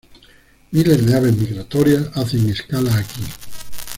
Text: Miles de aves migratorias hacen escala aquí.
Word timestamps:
Miles 0.71 1.05
de 1.05 1.15
aves 1.15 1.37
migratorias 1.37 2.09
hacen 2.17 2.49
escala 2.49 2.97
aquí. 2.97 3.21